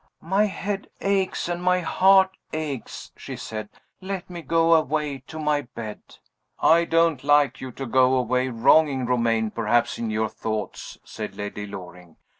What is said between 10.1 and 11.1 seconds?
thoughts,"